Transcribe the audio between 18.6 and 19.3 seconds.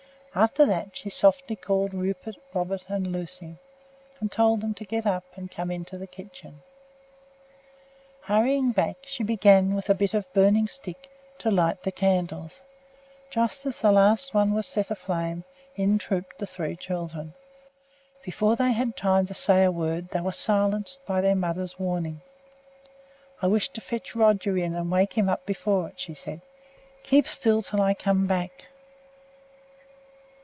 had time